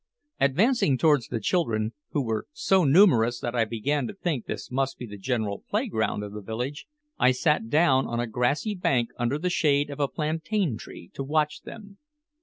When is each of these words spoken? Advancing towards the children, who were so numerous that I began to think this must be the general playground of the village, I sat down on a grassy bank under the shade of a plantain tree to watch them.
Advancing 0.39 0.97
towards 0.97 1.27
the 1.27 1.39
children, 1.39 1.93
who 2.09 2.23
were 2.23 2.47
so 2.53 2.83
numerous 2.83 3.39
that 3.39 3.53
I 3.55 3.65
began 3.65 4.07
to 4.07 4.15
think 4.15 4.47
this 4.47 4.71
must 4.71 4.97
be 4.97 5.05
the 5.05 5.15
general 5.15 5.63
playground 5.69 6.23
of 6.23 6.33
the 6.33 6.41
village, 6.41 6.87
I 7.19 7.29
sat 7.29 7.69
down 7.69 8.07
on 8.07 8.19
a 8.19 8.25
grassy 8.25 8.73
bank 8.73 9.09
under 9.19 9.37
the 9.37 9.51
shade 9.51 9.91
of 9.91 9.99
a 9.99 10.07
plantain 10.07 10.75
tree 10.79 11.11
to 11.13 11.23
watch 11.23 11.61
them. 11.61 11.99